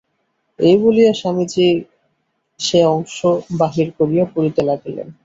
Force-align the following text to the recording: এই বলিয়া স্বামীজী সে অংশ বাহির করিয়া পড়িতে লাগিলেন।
এই 0.59 0.75
বলিয়া 0.83 1.11
স্বামীজী 1.13 1.69
সে 2.59 2.79
অংশ 2.87 3.17
বাহির 3.59 3.87
করিয়া 3.97 4.25
পড়িতে 4.33 4.61
লাগিলেন। 4.65 5.07